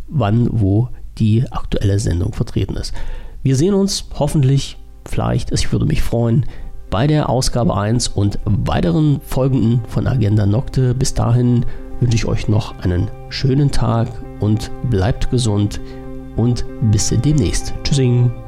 wann, 0.09 0.49
wo 0.53 0.88
die 1.19 1.45
aktuelle 1.51 1.99
Sendung 1.99 2.33
vertreten 2.33 2.77
ist. 2.77 2.95
Wir 3.43 3.57
sehen 3.57 3.75
uns 3.75 4.07
hoffentlich 4.19 4.79
vielleicht, 5.07 5.53
ich 5.53 5.71
würde 5.73 5.87
mich 5.87 6.03
freuen, 6.03 6.47
bei 6.90 7.07
der 7.07 7.29
Ausgabe 7.29 7.77
1 7.77 8.09
und 8.09 8.38
weiteren 8.45 9.21
Folgen 9.27 9.83
von 9.88 10.07
Agenda 10.07 10.47
Nocte. 10.47 10.95
Bis 10.95 11.14
dahin 11.14 11.67
wünsche 12.01 12.17
ich 12.17 12.27
euch 12.27 12.49
noch 12.49 12.79
einen 12.81 13.11
schönen 13.31 13.71
Tag 13.71 14.09
und 14.40 14.71
bleibt 14.90 15.31
gesund 15.31 15.81
und 16.37 16.64
bis 16.93 17.09
demnächst. 17.09 17.75
Tschüssing. 17.83 18.43